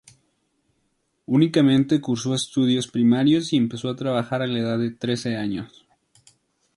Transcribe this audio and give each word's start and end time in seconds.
Únicamente 1.27 2.01
cursó 2.01 2.33
estudios 2.33 2.87
primarios 2.87 3.53
y 3.53 3.57
empezó 3.57 3.87
a 3.87 3.95
trabajar 3.95 4.41
a 4.41 4.47
la 4.47 4.57
edad 4.57 4.79
de 4.79 4.89
trece 4.89 5.35
años. 5.37 5.85